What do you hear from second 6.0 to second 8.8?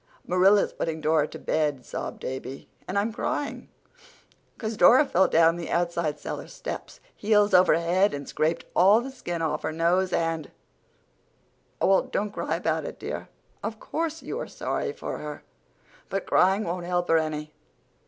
cellar steps, heels over head, and scraped